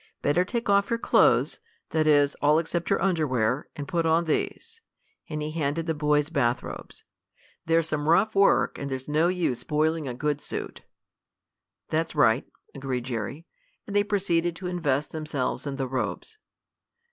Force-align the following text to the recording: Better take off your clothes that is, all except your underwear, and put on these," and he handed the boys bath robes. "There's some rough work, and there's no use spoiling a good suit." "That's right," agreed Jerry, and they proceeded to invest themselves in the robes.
Better 0.23 0.43
take 0.43 0.67
off 0.67 0.89
your 0.89 0.97
clothes 0.97 1.59
that 1.91 2.07
is, 2.07 2.33
all 2.41 2.57
except 2.57 2.89
your 2.89 2.99
underwear, 3.03 3.69
and 3.75 3.87
put 3.87 4.03
on 4.03 4.23
these," 4.23 4.81
and 5.29 5.43
he 5.43 5.51
handed 5.51 5.85
the 5.85 5.93
boys 5.93 6.31
bath 6.31 6.63
robes. 6.63 7.03
"There's 7.67 7.87
some 7.87 8.09
rough 8.09 8.33
work, 8.33 8.79
and 8.79 8.89
there's 8.89 9.07
no 9.07 9.27
use 9.27 9.59
spoiling 9.59 10.07
a 10.07 10.15
good 10.15 10.41
suit." 10.41 10.81
"That's 11.91 12.15
right," 12.15 12.47
agreed 12.73 13.03
Jerry, 13.03 13.45
and 13.85 13.95
they 13.95 14.03
proceeded 14.03 14.55
to 14.55 14.65
invest 14.65 15.11
themselves 15.11 15.67
in 15.67 15.75
the 15.75 15.87
robes. 15.87 16.39